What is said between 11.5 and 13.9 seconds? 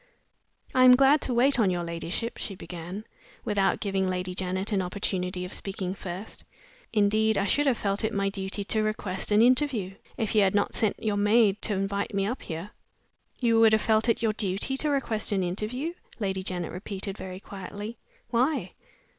to invite me up here." "You would have